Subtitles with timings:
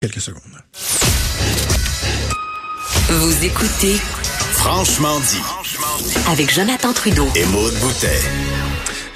[0.00, 0.42] quelques secondes.
[3.10, 3.96] Vous écoutez
[4.52, 5.42] Franchement dit.
[6.26, 7.28] avec Jonathan Trudeau.
[7.34, 8.20] Et Maude Boutet.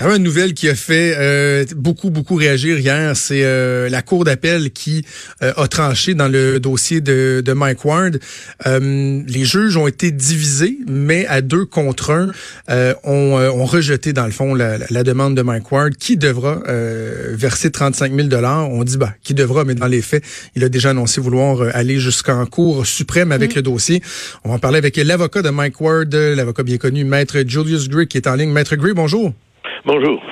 [0.05, 4.25] Alors, une nouvelle qui a fait euh, beaucoup, beaucoup réagir hier, c'est euh, la Cour
[4.25, 5.03] d'appel qui
[5.43, 8.19] euh, a tranché dans le dossier de, de Mike Ward.
[8.67, 12.31] Euh, les juges ont été divisés, mais à deux contre un,
[12.69, 15.95] euh, ont, euh, ont rejeté, dans le fond, la, la- la demande de Mike Ward,
[15.97, 20.23] qui devra euh, verser 35 000 On dit, bah, qui devra, mais dans les faits,
[20.55, 24.03] il a déjà annoncé vouloir aller jusqu'en Cour suprême avec le dossier.
[24.45, 28.07] On va en parler avec l'avocat de Mike Ward, l'avocat bien connu, Maître Julius Gray,
[28.07, 28.51] qui est en ligne.
[28.51, 29.33] Maître Gray, bonjour.
[29.87, 30.23] Bonjour.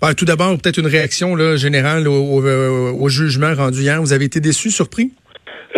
[0.00, 4.00] Ben, tout d'abord, peut-être une réaction là, générale euh, au jugement rendu hier.
[4.00, 5.12] Vous avez été déçu, surpris?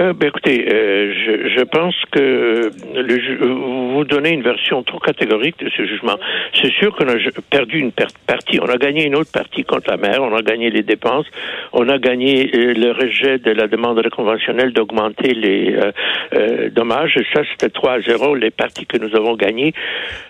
[0.01, 4.99] Euh, ben, écoutez, euh, je, je pense que le, ju- vous donnez une version trop
[4.99, 6.17] catégorique de ce jugement.
[6.61, 7.15] C'est sûr qu'on a
[7.49, 10.43] perdu une per- partie, on a gagné une autre partie contre la mer, on a
[10.43, 11.27] gagné les dépenses,
[11.73, 15.93] on a gagné euh, le rejet de la demande conventionnelle d'augmenter les euh,
[16.35, 17.17] euh, dommages.
[17.33, 19.75] Ça, c'était 3 à 0, les parties que nous avons gagnées.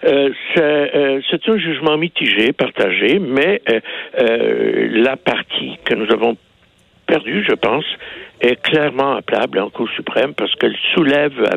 [0.05, 3.81] Euh, c'est euh, un jugement mitigé, partagé, mais euh,
[4.21, 6.37] euh, la partie que nous avons
[7.07, 7.85] perdue, je pense,
[8.45, 11.57] est clairement appelable en Cour suprême parce qu'elle soulève euh,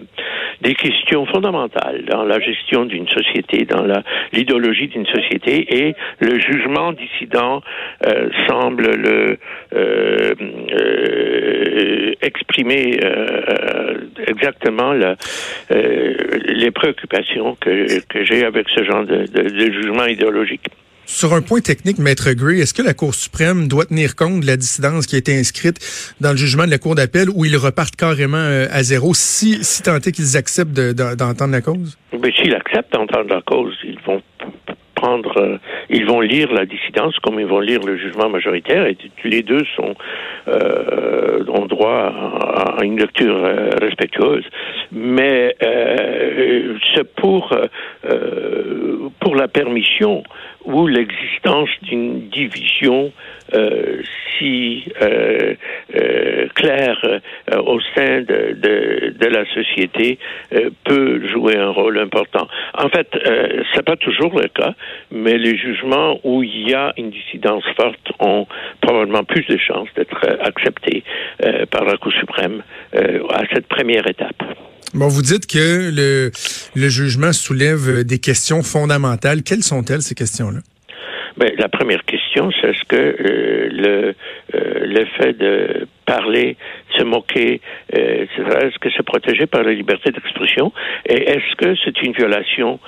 [0.61, 3.85] des questions fondamentales dans la gestion d'une société, dans
[4.33, 5.53] l'idéologie d'une société,
[5.87, 7.61] et le jugement dissident
[8.05, 9.37] euh, semble le
[9.73, 10.33] euh,
[12.21, 12.99] exprimer
[14.27, 14.93] exactement
[15.69, 20.67] les préoccupations que, que j'ai avec ce genre de, de- de jugement idéologique.
[21.09, 24.45] Sur un point technique, Maître Gray, est-ce que la Cour suprême doit tenir compte de
[24.45, 25.77] la dissidence qui a été inscrite
[26.19, 29.63] dans le jugement de la Cour d'appel où ils repartent carrément euh, à zéro si,
[29.63, 31.97] si tant est qu'ils acceptent de- de- d'entendre la cause?
[32.11, 34.21] Mais s'ils acceptent d'entendre la cause, ils vont
[34.95, 35.57] prendre, euh,
[35.89, 39.63] ils vont lire la dissidence comme ils vont lire le jugement majoritaire, et les deux
[39.77, 39.95] sont
[40.49, 42.11] euh, ont droit
[42.77, 44.43] à, une lecture euh, respectueuse.
[44.91, 45.55] Mais
[46.95, 47.55] c'est pour
[49.19, 50.23] pour la permission
[50.67, 53.11] ou l'existence d'une division
[53.53, 54.01] euh,
[54.37, 55.55] si euh,
[55.95, 56.99] euh, claire
[57.57, 60.19] au sein de, la société
[60.83, 62.47] peut jouer un rôle important.
[62.73, 64.73] En fait, euh, c'est pas toujours le cas,
[65.11, 68.47] mais les jugements où il y a une dissidence forte ont
[68.81, 71.03] probablement plus de chances d'être acceptés
[71.71, 72.63] par la Cour suprême
[72.93, 74.43] à cette première étape.
[74.93, 76.31] Bon, vous dites que le,
[76.75, 79.43] le jugement soulève euh, des questions fondamentales.
[79.43, 80.59] Quelles sont-elles, ces questions-là?
[81.35, 84.15] Ben, la première question, c'est est-ce que euh, le,
[84.55, 86.57] euh, le fait de parler,
[86.97, 87.61] se moquer,
[87.95, 90.71] euh, etc., est-ce que c'est protégé par la liberté d'expression?
[91.05, 92.79] Et est-ce que c'est une violation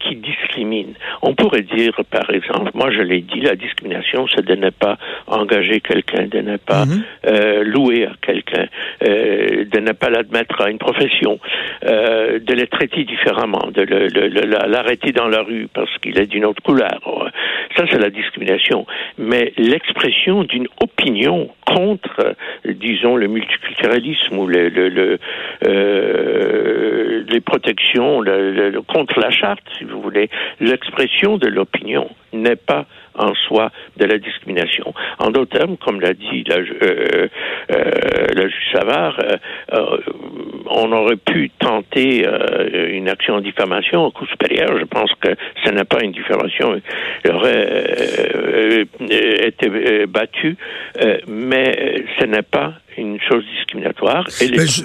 [0.00, 0.94] qui discrimine?
[1.22, 4.98] On pourrait dire, par exemple, moi je l'ai dit, la discrimination, c'est de ne pas
[5.26, 7.02] engager quelqu'un, de ne pas Mhm.
[7.28, 8.66] euh, louer à quelqu'un,
[9.64, 11.38] de ne pas l'admettre à une profession,
[11.84, 13.82] euh, de le traiter différemment, de
[14.66, 17.00] l'arrêter dans la rue parce qu'il est d'une autre couleur.
[17.76, 18.86] Ça, c'est la discrimination.
[19.18, 22.34] Mais l'expression d'une opinion contre,
[22.64, 25.16] disons, le multiculturalisme ou euh,
[27.28, 28.22] les protections,
[28.88, 30.28] contre la charte, si vous voulez,
[30.60, 34.92] l'expression de l'opinion n'est pas en soi de la discrimination.
[35.18, 37.28] En d'autres termes, comme l'a dit la, euh,
[37.70, 39.36] euh, la juge Savard, euh,
[39.72, 39.98] euh,
[40.66, 44.78] on aurait pu tenter euh, une action en diffamation au coup supérieur.
[44.78, 45.30] Je pense que
[45.64, 46.80] ce n'est pas une diffamation.
[47.24, 50.56] Il aurait euh, euh, été battu,
[51.26, 54.26] mais ce n'est pas une chose discriminatoire.
[54.40, 54.82] Et les Ben, je-.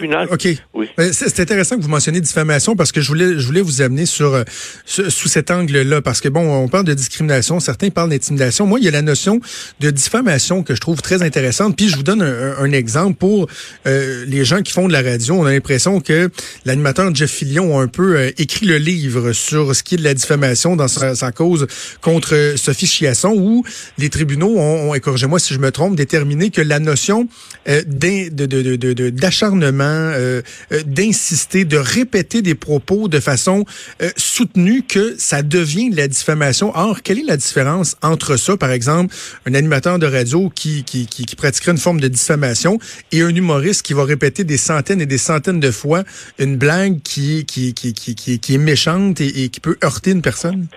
[0.74, 0.88] Oui.
[0.98, 4.06] Ben, C'est intéressant que vous mentionniez diffamation parce que je voulais, je voulais vous amener
[4.06, 4.44] sur, euh,
[4.86, 8.66] sous cet angle-là parce que bon, on parle de discrimination, certains parlent d'intimidation.
[8.66, 9.40] Moi, il y a la notion
[9.80, 11.76] de diffamation que je trouve très intéressante.
[11.76, 13.48] Puis je vous donne un, exemple pour
[13.86, 15.36] euh, les gens qui font de la radio.
[15.36, 16.30] On a l'impression que
[16.66, 20.04] l'animateur Jeff Fillion a un peu euh, écrit le livre sur ce qui est de
[20.04, 21.68] la diffamation dans sa, sa cause
[22.02, 23.64] contre Sophie Chiasson où
[23.98, 27.28] les tribunaux ont, ont et corrigez-moi si je me trompe, déterminé que la notion
[27.68, 30.42] euh, de- d'acharnement, euh,
[30.72, 33.66] euh, d'insister, de répéter des propos de façon
[34.02, 36.72] euh, soutenue, que ça devient de la diffamation.
[36.76, 39.14] Or, quelle est la différence entre ça, par exemple,
[39.46, 42.80] un animateur de radio qui, qui, qui, pratiquerait une forme de diffamation
[43.12, 46.04] et un humoriste qui va répéter des centaines et des centaines de fois
[46.40, 50.68] une blague qui, qui, qui, est méchante et, qui peut heurter une personne?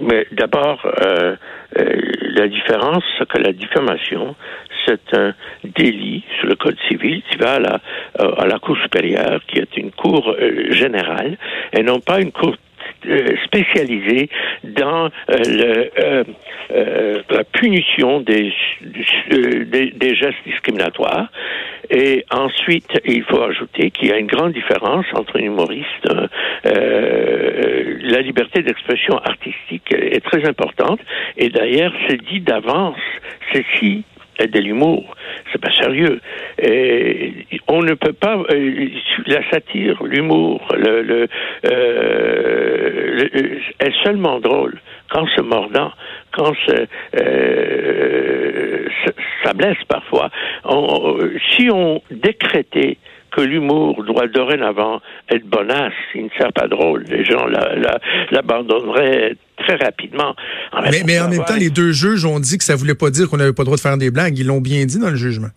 [0.00, 0.86] Mais d'abord,
[1.74, 4.36] la différence, c'est que la diffamation,
[4.86, 5.34] c'est un
[5.64, 7.80] délit sur le code civil qui va à la,
[8.20, 11.36] euh, à la Cour supérieure, qui est une cour euh, générale,
[11.72, 12.54] et non pas une cour
[13.06, 14.28] euh, spécialisé
[14.64, 16.24] dans la
[17.52, 18.52] punition des,
[19.30, 21.28] des, gestes discriminatoires.
[21.90, 26.08] Et ensuite, il faut ajouter qu'il y a une grande différence entre un humoriste.
[26.64, 31.00] la liberté d'expression artistique est très importante.
[31.36, 32.96] Et d'ailleurs, c'est dit d'avance.
[33.52, 34.04] Ceci
[34.44, 35.14] de l'humour.
[35.52, 36.20] C'est pas sérieux.
[36.58, 38.88] Et on ne peut pas euh,
[39.26, 41.28] la satire, l'humour, le, le,
[41.66, 43.28] euh,
[43.80, 45.92] est seulement drôle quand c'est mordant,
[46.32, 46.86] quand euh,
[49.44, 50.30] ça blesse parfois.
[51.52, 52.98] si on décrétait
[53.30, 55.00] que l'humour doit dorénavant
[55.30, 57.04] être bonasse, il ne sert pas drôle.
[57.08, 57.46] Les gens
[58.30, 59.36] l'abandonneraient
[59.66, 60.34] très rapidement.
[60.90, 63.28] mais, mais en même temps, les deux juges ont dit que ça voulait pas dire
[63.28, 64.38] qu'on n'avait pas le droit de faire des blagues.
[64.38, 65.48] Ils l'ont bien dit dans le jugement.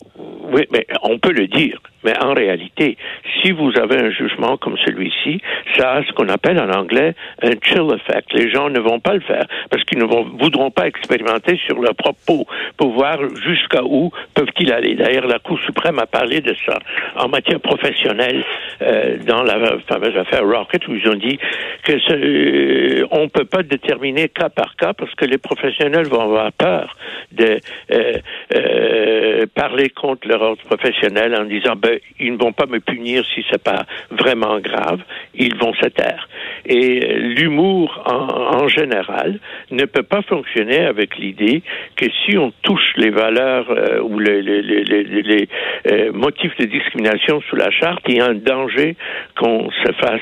[0.52, 1.80] Oui, mais on peut le dire.
[2.04, 2.98] Mais en réalité,
[3.42, 5.42] si vous avez un jugement comme celui-ci,
[5.78, 8.34] ça a ce qu'on appelle en anglais un chill effect.
[8.34, 11.80] Les gens ne vont pas le faire parce qu'ils ne vont, voudront pas expérimenter sur
[11.82, 12.46] leur propre peau
[12.78, 14.96] pour voir jusqu'à où peuvent-ils aller?
[14.96, 16.80] D'ailleurs, la Cour suprême a parlé de ça
[17.16, 18.44] en matière professionnelle
[18.82, 21.38] euh, dans la fameuse affaire Rocket où ils ont dit
[21.84, 26.22] que ce, euh, on peut pas déterminer cas par cas parce que les professionnels vont
[26.22, 26.96] avoir peur
[27.32, 27.60] de
[27.92, 28.14] euh,
[28.56, 31.89] euh parler contre leur ordre professionnel en disant ben,
[32.20, 35.02] ils ne vont pas me punir si c'est pas vraiment grave,
[35.36, 36.28] ils vont se taire.
[36.66, 39.40] Et euh, l'humour en, général
[39.72, 41.64] ne peut pas fonctionner avec l'idée
[41.96, 45.48] que si on touche les valeurs euh, ou les,
[45.92, 48.96] euh, motifs de discrimination sous la charte, il y a un danger
[49.38, 50.22] qu'on se fasse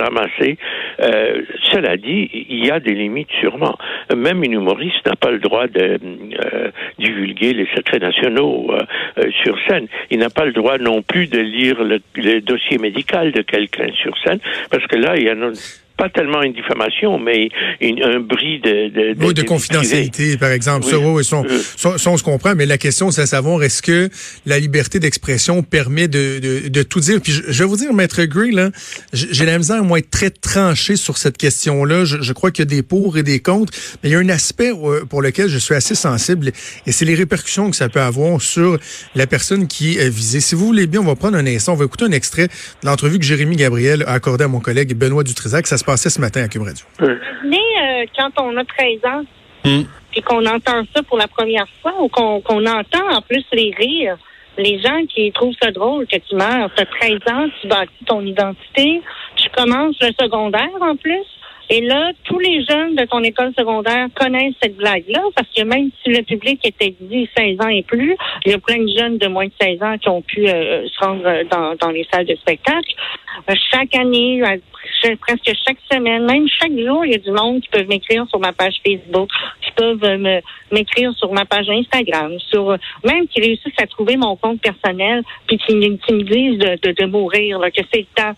[0.00, 0.56] ramasser.
[1.70, 3.76] cela dit, il y a des limites sûrement.
[4.16, 5.98] Même un humoriste n'a pas le droit de
[6.98, 8.70] divulguer les secrets nationaux
[9.42, 9.88] sur scène.
[10.10, 13.90] Il n'a pas le droit non plus de lire le, le dossier médical de quelqu'un
[13.92, 14.40] sur scène,
[14.70, 15.34] parce que là, il y a
[15.98, 17.48] pas tellement une diffamation, mais
[17.82, 18.88] un bris de...
[18.88, 20.86] de, de, de confidentialité, par exemple.
[20.86, 24.08] Ça, oui, ça, on se comprend, mais la question, c'est à savoir, est-ce que
[24.46, 27.20] la liberté d'expression permet de, de, tout dire?
[27.20, 28.70] Puis je, vais vous dire, Maître Gray, là,
[29.12, 32.04] j'ai la misère, moi, être très tranché sur cette question-là.
[32.04, 33.72] Je, je, crois qu'il y a des pour et des contre,
[34.02, 36.52] mais il y a un aspect euh, pour lequel je suis assez sensible,
[36.86, 38.78] et c'est les répercussions que ça peut avoir sur
[39.16, 40.40] la personne qui est visée.
[40.40, 42.86] Si vous voulez bien, on va prendre un instant, on va écouter un extrait de
[42.86, 45.66] l'entrevue que Jérémy Gabriel a accordé à mon collègue Benoît Dutrisac.
[45.66, 46.84] Ça se passait ce matin à Cube Radio.
[47.00, 49.22] Euh, quand on a 13 ans,
[49.64, 49.84] hmm.
[50.10, 54.18] puis qu'on entend ça pour la première fois, ou qu'on entend en plus les rires,
[54.58, 58.04] les gens qui trouvent ça drôle que tu meurs, tu as 13 ans, tu bâtis
[58.04, 59.00] ton identité,
[59.36, 61.24] tu commences le secondaire en plus.
[61.70, 65.90] Et là, tous les jeunes de ton école secondaire connaissent cette blague-là, parce que même
[66.02, 68.14] si le public était dit 16 ans et plus,
[68.44, 70.86] il y a plein de jeunes de moins de 16 ans qui ont pu euh,
[70.86, 72.92] se rendre dans, dans les salles de spectacle.
[73.50, 74.42] Euh, chaque année,
[75.16, 78.38] presque chaque semaine, même chaque jour, il y a du monde qui peuvent m'écrire sur
[78.38, 79.28] ma page Facebook,
[79.62, 80.40] qui peuvent
[80.72, 85.58] m'écrire sur ma page Instagram, sur même qui réussissent à trouver mon compte personnel, puis
[85.58, 88.34] qui, me disent de, de, mourir, là, que c'est le temps.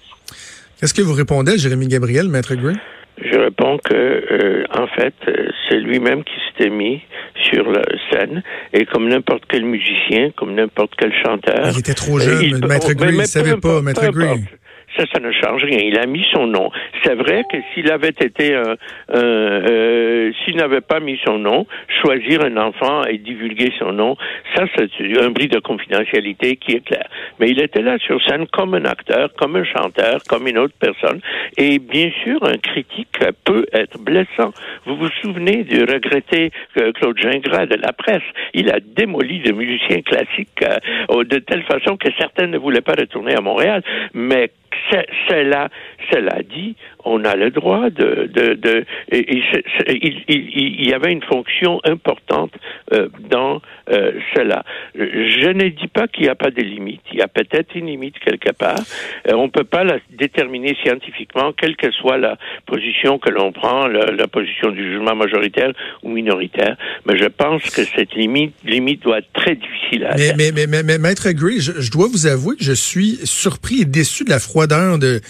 [0.79, 2.77] Qu'est-ce que vous répondez, Jérémy Gabriel, Maître Gray?
[3.23, 7.03] Je réponds que, euh, en fait, euh, c'est lui-même qui s'était mis
[7.51, 11.69] sur la scène et comme n'importe quel musicien, comme n'importe quel chanteur.
[11.71, 14.45] Il était trop jeune, il, Maître Gray, il ne savait pas, Maître Gray.
[14.97, 15.79] Ça, ça ne change rien.
[15.83, 16.71] Il a mis son nom.
[17.03, 18.75] C'est vrai que s'il avait été un,
[19.15, 21.67] euh, s'il n'avait pas mis son nom,
[22.03, 24.17] choisir un enfant et divulguer son nom,
[24.55, 24.91] ça, c'est
[25.21, 27.07] un bris de confidentialité qui est clair.
[27.39, 30.75] Mais il était là sur scène comme un acteur, comme un chanteur, comme une autre
[30.79, 31.21] personne.
[31.57, 34.53] Et bien sûr, un critique peut être blessant.
[34.87, 38.23] Vous vous souvenez du regretté euh, Claude Gingras de la presse?
[38.55, 42.95] Il a démoli des musiciens classiques euh, de telle façon que certains ne voulaient pas
[42.99, 43.83] retourner à Montréal.
[44.15, 44.51] Mais
[45.29, 45.69] cela,
[46.11, 49.43] cela dit, on a le droit de, de, de il,
[50.29, 52.53] il, y avait une fonction importante
[52.93, 53.61] euh, dans
[53.91, 54.65] euh, cela.
[54.95, 57.01] Je ne dis pas qu'il n'y a pas de limite.
[57.13, 58.81] Il y a peut-être une limite quelque part.
[59.29, 62.37] Euh, on ne peut pas la déterminer scientifiquement, quelle que soit la
[62.67, 65.73] position que l'on prend, la, la, position du jugement majoritaire
[66.03, 66.77] ou minoritaire.
[67.07, 70.83] Mais je pense que cette limite, limite doit être très difficile à mais, mais, mais,
[70.83, 74.31] mais, Maître Gray, je, je dois vous avouer que je suis surpris et déçu de
[74.31, 75.23] la froideur de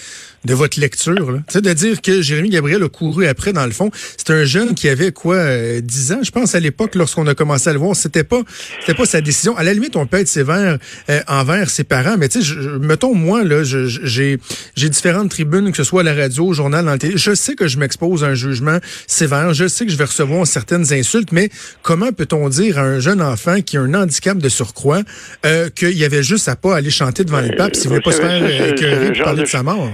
[0.44, 1.32] de votre lecture.
[1.32, 1.60] Là.
[1.60, 4.88] de dire que Jérémy Gabriel a couru après, dans le fond, c'est un jeune qui
[4.88, 7.94] avait quoi, euh, 10 ans, je pense, à l'époque, lorsqu'on a commencé à le voir.
[7.94, 8.42] C'était pas
[8.80, 9.56] c'était pas sa décision.
[9.56, 10.78] À la limite, on peut être sévère
[11.08, 14.38] euh, envers ses parents, mais tu sais, mettons, moi, là, j'ai
[14.76, 17.14] j'ai différentes tribunes, que ce soit à la radio, au journal, dans le télé.
[17.16, 19.52] Je sais que je m'expose à un jugement sévère.
[19.54, 21.50] Je sais que je vais recevoir certaines insultes, mais
[21.82, 25.02] comment peut-on dire à un jeune enfant qui a un handicap de surcroît
[25.44, 28.12] euh, qu'il y avait juste à pas aller chanter devant les papes s'il voulait pas
[28.12, 29.90] se faire écœurer parler de sa mort?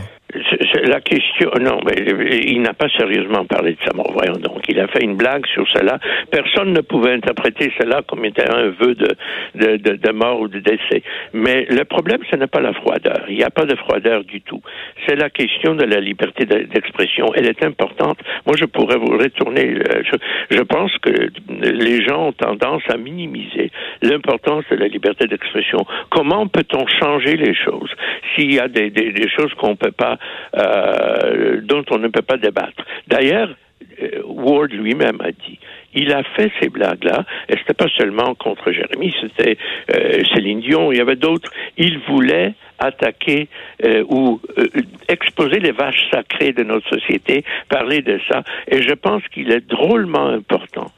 [0.87, 1.95] La question, non, mais
[2.47, 4.13] il n'a pas sérieusement parlé de sa mort.
[4.13, 5.99] Voyons donc, il a fait une blague sur cela.
[6.31, 9.09] Personne ne pouvait interpréter cela comme étant un vœu de,
[9.55, 11.03] de, de, mort ou de décès.
[11.33, 13.25] Mais le problème, ce n'est pas la froideur.
[13.29, 14.61] Il n'y a pas de froideur du tout.
[15.07, 17.27] C'est la question de la liberté d'expression.
[17.35, 18.19] Elle est importante.
[18.47, 19.75] Moi, je pourrais vous retourner.
[19.75, 21.31] Euh, je, je pense que
[21.63, 23.71] les gens ont tendance à minimiser
[24.03, 25.87] l'importance de la liberté d'expression.
[26.11, 27.91] Comment peut-on changer les choses?
[28.35, 30.19] S'il y a des, des, des choses qu'on peut pas,
[30.57, 30.76] euh,
[31.63, 32.85] dont on ne peut pas débattre.
[33.07, 33.51] D'ailleurs,
[34.03, 35.59] euh, Ward lui-même a dit,
[35.95, 39.57] il a fait ces blagues-là, et c'était pas seulement contre Jérémy, c'était
[39.95, 41.51] euh, Céline Dion, il y avait d'autres.
[41.77, 43.49] Il voulait attaquer
[43.85, 44.67] euh, ou euh,
[45.09, 49.67] exposer les vaches sacrées de notre société, parler de ça, et je pense qu'il est
[49.67, 50.91] drôlement important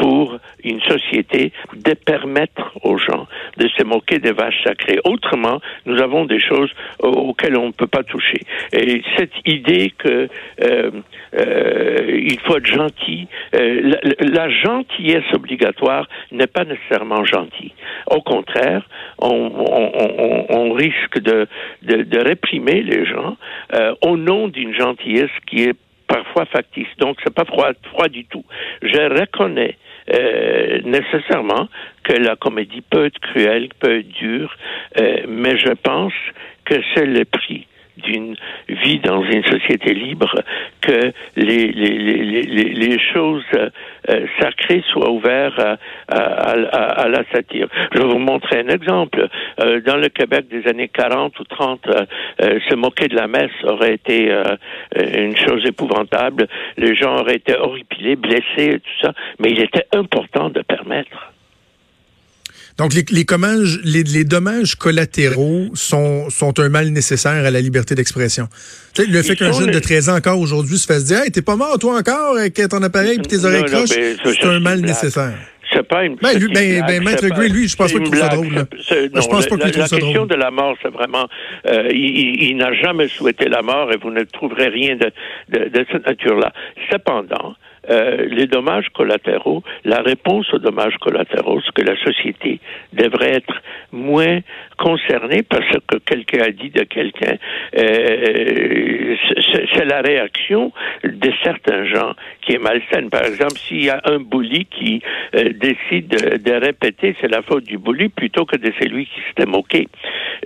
[0.00, 3.26] pour une société de permettre aux gens
[3.58, 4.98] de se moquer des vaches sacrées.
[5.04, 8.40] Autrement, nous avons des choses auxquelles on ne peut pas toucher.
[8.72, 10.28] Et cette idée que
[10.62, 10.90] euh,
[11.34, 17.72] euh, il faut être gentil, euh, la, gentillesse obligatoire n'est pas nécessairement gentille.
[18.06, 18.88] Au contraire,
[19.18, 21.46] on, on, on, on risque de,
[21.82, 23.36] de, de, réprimer les gens
[23.74, 25.76] euh, au nom d'une gentillesse qui est
[26.10, 26.88] parfois factice.
[26.98, 28.44] Donc, c'est pas froid, froid du tout.
[28.82, 29.76] Je reconnais
[30.12, 31.68] euh, nécessairement
[32.02, 34.54] que la comédie peut être cruelle, peut être dure,
[34.98, 36.12] euh, mais je pense
[36.64, 37.66] que c'est le prix
[38.00, 38.36] d'une
[38.68, 40.34] vie dans une société libre
[40.80, 45.60] que les, choses euh, sacrées soient ouvertes
[46.08, 47.68] à, la satire.
[47.92, 49.28] Je vais vous montrer un exemple.
[49.60, 53.50] Euh, dans le Québec des années 40 ou 30, euh, se moquer de la messe
[53.64, 54.30] aurait été
[54.96, 56.46] une chose épouvantable.
[56.76, 59.12] Les gens auraient été horripilés, blessés, tout ça.
[59.38, 61.29] Mais il était important de permettre.
[62.80, 67.60] Donc, les, les, dommages, les, les, dommages collatéraux sont, sont un mal nécessaire à la
[67.60, 68.48] liberté d'expression.
[68.98, 71.56] Le fait qu'un jeune de 13 ans encore aujourd'hui se fasse dire Hey, t'es pas
[71.56, 75.34] mort, toi encore, avec ton appareil et tes oreilles croches, c'est un mal nécessaire.
[75.74, 76.16] C'est pas une.
[76.16, 78.48] Ben, lui, ben, ben Maître Gray, lui, je pense pas qu'il trouve ça drôle.
[78.48, 78.64] Non,
[79.20, 80.00] je pense pas qu'il trouve ça drôle.
[80.00, 81.28] La question de la mort, c'est vraiment.
[81.66, 85.12] Euh, il, il n'a jamais souhaité la mort et vous ne trouverez rien de,
[85.50, 86.52] de, de cette nature-là.
[86.90, 87.54] Cependant,
[87.88, 92.60] euh, les dommages collatéraux, la réponse aux dommages collatéraux, ce que la société
[92.92, 94.40] devrait être moins
[94.78, 97.36] concernée parce que quelqu'un a dit de quelqu'un,
[97.76, 99.16] euh,
[99.76, 100.72] c'est la réaction
[101.04, 103.10] de certains gens qui est malsaine.
[103.10, 105.02] Par exemple, s'il y a un bully qui
[105.34, 109.20] euh, décide de, de répéter c'est la faute du bully plutôt que de celui qui
[109.28, 109.88] s'était moqué.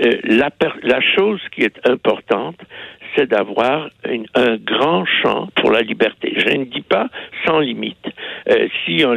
[0.03, 0.51] Euh, la,
[0.83, 2.59] la chose qui est importante,
[3.15, 3.91] c'est d'avoir
[4.35, 6.35] un grand champ pour la liberté.
[6.37, 7.09] Je ne dis pas
[7.47, 8.07] sans limite.
[8.51, 9.15] Euh, si on,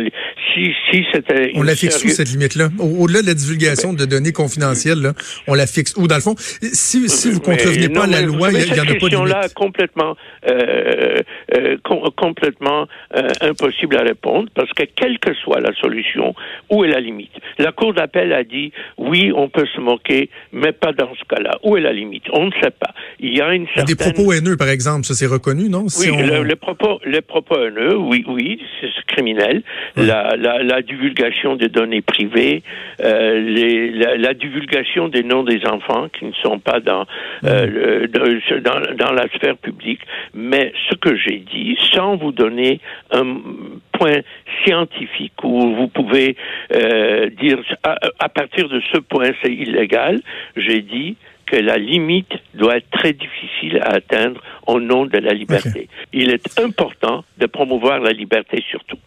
[0.54, 2.70] si, si c'était on la fixe où cette limite-là?
[2.80, 5.14] Au-delà de la divulgation de données confidentielles, là,
[5.48, 8.50] on la fixe où Dans le fond, si, si vous contrevenez pas à la loi,
[8.52, 9.30] il n'y en a pas de limite.
[9.30, 10.16] là complètement,
[10.50, 11.22] euh,
[11.56, 16.34] euh, com complètement euh, impossible à répondre parce que quelle que soit la solution,
[16.70, 17.32] où est la limite?
[17.58, 21.58] La Cour d'appel a dit oui, on peut se moquer, mais pas dans ce cas-là.
[21.64, 22.24] Où est la limite?
[22.32, 22.94] On ne sait pas.
[23.20, 25.88] Il y a une certaine des propos haineux, par exemple, ça c'est reconnu, non?
[25.88, 26.26] Si oui, on...
[26.26, 29.64] le, le, propos, les propos haineux, oui, oui, c'est criminel.
[29.96, 30.06] Ouais.
[30.06, 32.64] La, la, la, divulgation des données privées,
[33.02, 37.06] euh, les, la, la, divulgation des noms des enfants qui ne sont pas dans,
[37.46, 40.02] euh, le, dans, dans la sphère publique.
[40.34, 42.80] Mais ce que j'ai dit, sans vous donner
[43.12, 43.38] un
[43.92, 44.22] point
[44.64, 46.36] scientifique où vous pouvez
[46.74, 50.22] euh, dire à, à partir de ce point c'est illégal,
[50.56, 51.16] j'ai dit
[51.48, 55.70] que la limite doit être très difficile à atteindre au nom de la liberté.
[55.70, 55.90] Okay.
[56.14, 58.98] Il est important de promouvoir la liberté surtout.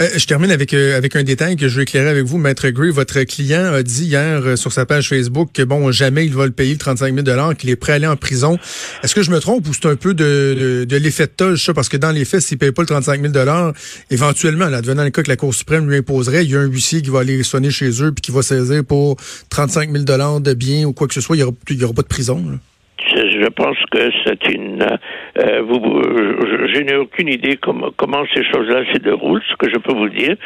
[0.00, 2.68] Euh, je termine avec euh, avec un détail que je veux éclairer avec vous, Maître
[2.68, 2.90] Gray.
[2.90, 6.46] Votre client a dit hier euh, sur sa page Facebook que bon, jamais il va
[6.46, 8.58] le payer le 35 000 qu'il est prêt à aller en prison.
[9.02, 11.74] Est-ce que je me trompe ou c'est un peu de, l'effet de toge, ça?
[11.74, 13.72] Parce que dans les faits, s'il paye pas le 35 000
[14.10, 16.66] éventuellement, là, devenant le cas que la Cour suprême lui imposerait, il y a un
[16.66, 19.16] huissier qui va aller sonner chez eux puis qui va saisir pour
[19.50, 21.36] 35 000 de biens ou quoi que ce soit.
[21.36, 22.58] Il y aura, aura pas de prison.
[23.06, 24.82] Je pense que c'est une.
[24.82, 29.42] Euh, vous, je, je n'ai aucune idée comment, comment ces choses-là se déroulent.
[29.50, 30.36] Ce que je peux vous dire,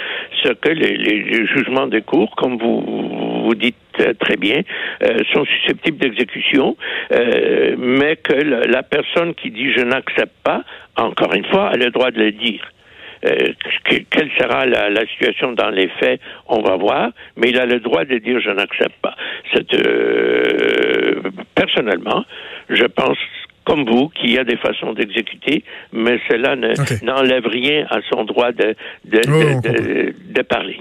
[0.43, 3.77] c'est que les, les, jugements des cours, comme vous vous dites
[4.21, 4.63] très bien,
[5.03, 6.77] euh, sont susceptibles d'exécution,
[7.13, 10.63] euh, mais que la personne qui dit je n'accepte pas,
[10.97, 12.63] encore une fois, a le droit de le dire.
[13.25, 13.53] Euh,
[14.11, 17.81] quelle sera la, la, situation dans les faits, on va voir, mais il a le
[17.81, 19.17] droit de dire je n'accepte pas.
[19.57, 21.21] Euh,
[21.55, 22.25] personnellement,
[22.69, 23.19] je pense
[23.65, 27.59] comme vous, qu'il y a des façons d'exécuter, mais cela n'enlève okay.
[27.59, 30.79] rien à son droit de, de, oh, de, de, de parler.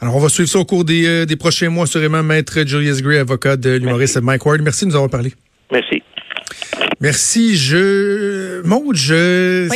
[0.00, 3.02] Alors, on va suivre ça au cours des, euh, des prochains mois, sûrement, Maître Julius
[3.02, 4.62] Gray, avocat de l'humoriste Mike Ward.
[4.62, 5.32] Merci de nous avoir parlé.
[5.70, 6.02] Merci.
[7.00, 7.56] Merci.
[7.56, 8.62] Je.
[8.66, 9.68] Maud, je.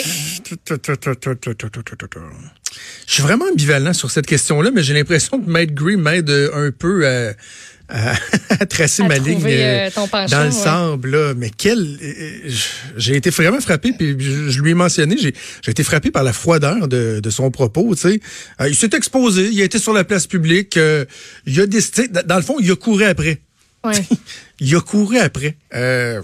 [3.06, 6.70] Je suis vraiment ambivalent sur cette question-là, mais j'ai l'impression que Matt Green m'aide un
[6.70, 7.32] peu à
[7.88, 8.14] à,
[8.68, 9.90] tracer ma ligne euh,
[10.30, 11.10] dans le sable.
[11.10, 11.34] Là.
[11.36, 11.78] Mais quel...
[11.78, 12.50] Euh,
[12.96, 15.34] j'ai été vraiment frappé, puis je, lui ai mentionné, j'ai
[15.70, 17.94] été frappé par la froideur de, de son propos.
[17.94, 18.20] Tu sais.
[18.60, 20.78] Euh, il s'est exposé, il a été sur la place publique,
[21.46, 22.08] il a décidé...
[22.08, 23.40] Dans le fond, il a couru après.
[23.84, 24.02] Ouais.
[24.60, 25.56] il a couru après.
[25.74, 26.22] Euh,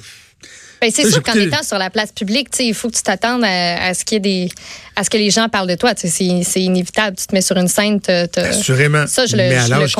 [0.80, 3.94] ben, c'est sûr qu'en étant sur la place publique, il faut que tu t'attendes à,
[3.94, 4.49] ce qu'il y ait des,
[4.96, 5.92] à ce que les gens parlent de toi.
[5.96, 7.16] C'est inévitable.
[7.16, 8.00] Tu te mets sur une scène.
[8.37, 9.06] Assurément.
[9.06, 9.94] Ça, je le, mais à l'âge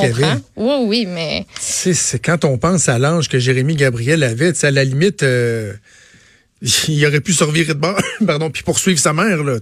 [0.57, 1.47] Oui, oui, mais.
[1.61, 5.23] C'est quand on pense à l'âge que Jérémy Gabriel avait, à la limite.
[5.23, 5.73] Euh,
[6.89, 9.43] il aurait pu survivre de bord, pardon, puis poursuivre sa mère.
[9.43, 9.59] Là,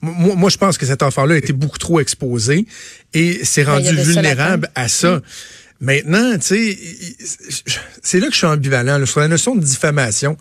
[0.00, 2.66] moi, moi, je pense que cet enfant-là a été beaucoup trop exposé
[3.14, 5.20] et s'est ben, rendu vulnérable à ça.
[5.80, 6.78] Maintenant, tu sais,
[8.02, 10.36] c'est là que je suis ambivalent sur la notion de diffamation.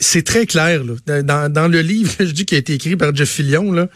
[0.00, 1.22] C'est très clair là.
[1.22, 3.88] Dans, dans, le livre, je dis qui a été écrit par Jeff Fillion là.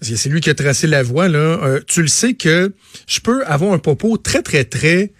[0.00, 1.38] C'est lui qui a tracé la voie là.
[1.38, 2.72] Euh, tu le sais que
[3.08, 5.12] je peux avoir un propos très très très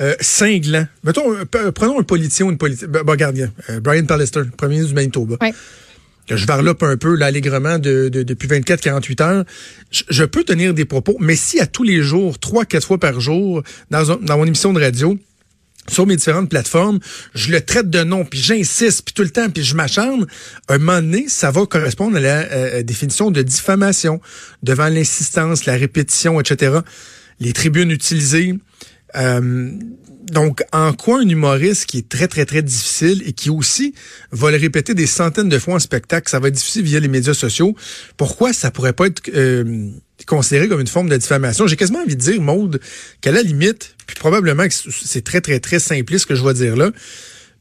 [0.00, 0.86] euh, cinglant.
[1.02, 2.86] Mettons, euh, prenons un politicien ou une politique.
[2.86, 5.36] Ben, gardien, Brian Pallister, premier ministre du Manitoba.
[6.26, 9.44] Que je varlope un peu l'allègrement de, de, depuis 24-48 heures,
[9.90, 13.20] je, peux tenir des propos, mais si à tous les jours, trois, quatre fois par
[13.20, 15.18] jour, dans, dans mon émission de radio,
[15.88, 16.98] sur mes différentes plateformes,
[17.34, 20.26] je le traite de nom, puis j'insiste, puis tout le temps, puis je m'acharne,
[20.68, 24.20] un moment donné, ça va correspondre à la euh, définition de diffamation,
[24.62, 26.78] devant l'insistance, la répétition, etc.
[27.40, 28.54] Les tribunes utilisées.
[29.16, 29.70] Euh,
[30.30, 33.94] donc, en quoi un humoriste qui est très, très, très difficile et qui aussi
[34.32, 37.08] va le répéter des centaines de fois en spectacle, ça va être difficile via les
[37.08, 37.74] médias sociaux,
[38.16, 39.90] pourquoi ça pourrait pas être euh,
[40.26, 41.66] considéré comme une forme de diffamation?
[41.66, 42.80] J'ai quasiment envie de dire, Maude,
[43.20, 46.54] qu'à la limite, puis probablement que c'est très, très, très simpliste ce que je vais
[46.54, 46.90] dire là,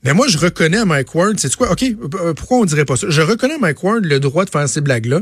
[0.03, 1.72] mais moi, je reconnais à Mike Ward, c'est quoi?
[1.72, 3.08] OK, euh, pourquoi on dirait pas ça?
[3.10, 5.22] Je reconnais à Mike Ward le droit de faire ces blagues-là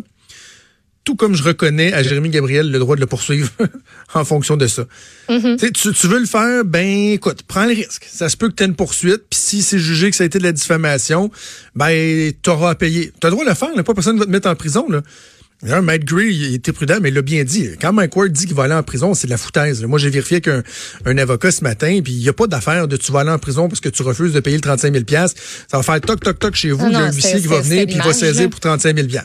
[1.03, 3.49] tout comme je reconnais à Jérémy Gabriel le droit de le poursuivre
[4.13, 4.85] en fonction de ça.
[5.29, 5.71] Mm-hmm.
[5.71, 8.07] tu, veux le faire, ben écoute, prends le risque.
[8.11, 10.27] Ça se peut que tu aies une poursuite, puis si c'est jugé que ça a
[10.27, 11.31] été de la diffamation,
[11.75, 13.11] ben t'auras à payer.
[13.19, 14.87] Tu as le droit de le faire, là, pas personne va te mettre en prison.
[14.89, 15.01] Là.
[15.63, 17.69] D'ailleurs, Matt Gray, il était prudent, mais il l'a bien dit.
[17.79, 19.83] Quand Mike Ward dit qu'il va aller en prison, c'est de la foutaise.
[19.83, 20.63] Moi, j'ai vérifié qu'un
[21.05, 23.37] un avocat ce matin, puis il n'y a pas d'affaire de tu vas aller en
[23.37, 26.39] prison parce que tu refuses de payer le 35 000 Ça va faire toc, toc,
[26.39, 26.87] toc chez vous.
[26.87, 29.07] il y a un huissier qui va venir, puis il va saisir pour 35 000
[29.07, 29.17] Tu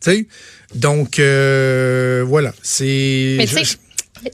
[0.00, 0.26] sais?
[0.74, 2.54] Donc, euh, voilà.
[2.62, 3.34] C'est.
[3.38, 3.76] Mais sais,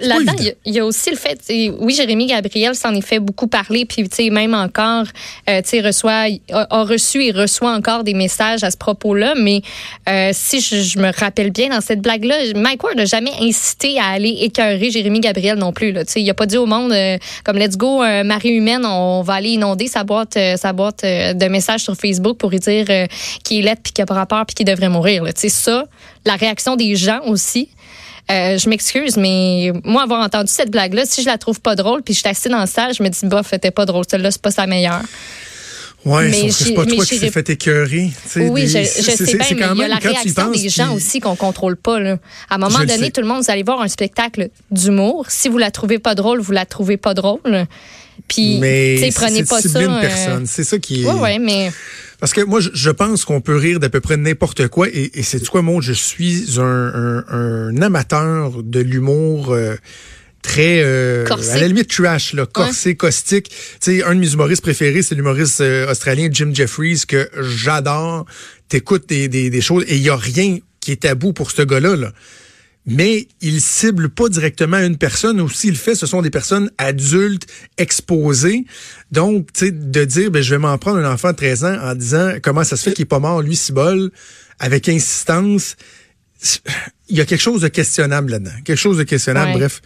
[0.01, 0.33] Là-dedans,
[0.65, 1.41] il y, a aussi le fait,
[1.79, 5.05] oui, Jérémy Gabriel s'en est fait beaucoup parler, puis tu sais, même encore,
[5.49, 9.63] euh, tu sais, reçoit, a, reçu et reçoit encore des messages à ce propos-là, mais
[10.09, 14.07] euh, si je, me rappelle bien dans cette blague-là, Mike Ward n'a jamais incité à
[14.07, 15.93] aller écœurer Jérémy Gabriel non plus.
[15.93, 18.85] Là, tu sais, il a pas dit au monde euh, comme Let's go, Marie humaine,
[18.85, 22.87] on va aller inonder sa boîte, sa boîte de messages sur Facebook pour lui dire
[23.45, 25.25] qu'il est laid puis qu'il a pas rapport puis qu'il devrait mourir.
[25.27, 25.85] Tu sais, ça,
[26.25, 27.69] la réaction des gens aussi.
[28.31, 32.03] Euh, je m'excuse, mais moi, avoir entendu cette blague-là, si je la trouve pas drôle,
[32.03, 34.05] puis je suis assise dans le salle, je me dis, bof, c'était pas drôle.
[34.11, 35.03] Celle-là, c'est pas sa meilleure.
[36.05, 38.11] Oui, mais c'est pas toi qui s'est fait écœurer.
[38.37, 41.35] Oui, je, je sais bien, mais il y a la réaction des gens aussi qu'on
[41.35, 41.99] contrôle pas.
[41.99, 42.19] Là.
[42.49, 45.27] À un moment donné, tout le monde, vous allez voir un spectacle d'humour.
[45.29, 47.67] Si vous la trouvez pas drôle, vous la trouvez pas drôle.
[48.29, 48.59] Puis,
[49.15, 49.83] prenez pas ça.
[49.83, 50.47] Une euh, personne.
[50.47, 51.07] C'est ça qui est.
[51.07, 51.71] Oui, oui, mais.
[52.19, 54.89] Parce que moi, je pense qu'on peut rire d'à peu près n'importe quoi.
[54.89, 59.53] Et, et c'est quoi, moi, je suis un, un, amateur de l'humour.
[59.53, 59.77] Euh,
[60.43, 63.49] très euh, à la limite trash là, corsé, caustique.
[63.49, 68.27] Tu sais, un de mes humoristes préférés, c'est l'humoriste euh, australien Jim Jeffries que j'adore.
[68.69, 71.63] T'écoutes des, des, des choses et il y a rien qui est tabou pour ce
[71.63, 71.97] gars-là.
[71.97, 72.13] Là
[72.87, 76.71] mais il cible pas directement une personne ou s'il le fait, ce sont des personnes
[76.79, 77.47] adultes
[77.79, 78.65] exposées.
[79.11, 81.79] Donc, tu sais, de dire, ben, je vais m'en prendre un enfant de 13 ans
[81.83, 84.11] en disant comment ça se fait qu'il est pas mort, lui, bol
[84.61, 85.77] avec insistance
[87.09, 88.51] il y a quelque chose de questionnable là-dedans.
[88.65, 89.53] Quelque chose de questionnable.
[89.53, 89.81] Bref,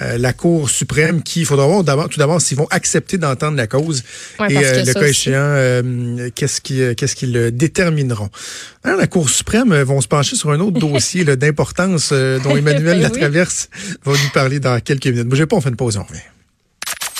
[0.00, 3.66] euh, la Cour suprême qui, il faudra voir tout d'abord s'ils vont accepter d'entendre la
[3.66, 4.02] cause
[4.50, 8.28] et euh, le cas échéant, euh, qu'est-ce qu'ils qu'est-ce qu'ils détermineront.
[8.82, 13.02] Alors, la Cour suprême vont se pencher sur un autre dossier d'importance dont Emmanuel ben
[13.02, 13.68] Latraverse
[14.04, 15.28] va nous parler dans quelques minutes.
[15.28, 16.20] Bougez pas, on fait une pause, on revient.